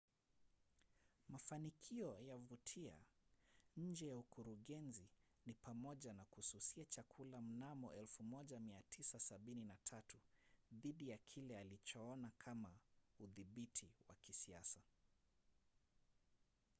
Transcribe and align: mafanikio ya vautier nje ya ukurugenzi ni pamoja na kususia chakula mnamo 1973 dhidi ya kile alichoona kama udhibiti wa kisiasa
mafanikio 1.29 2.19
ya 2.21 2.37
vautier 2.37 2.97
nje 3.77 4.07
ya 4.07 4.17
ukurugenzi 4.17 5.07
ni 5.45 5.53
pamoja 5.53 6.13
na 6.13 6.25
kususia 6.25 6.85
chakula 6.85 7.41
mnamo 7.41 7.93
1973 7.93 10.19
dhidi 10.71 11.09
ya 11.09 11.17
kile 11.17 11.57
alichoona 11.59 12.31
kama 12.37 12.73
udhibiti 13.19 13.89
wa 14.07 14.15
kisiasa 14.15 14.81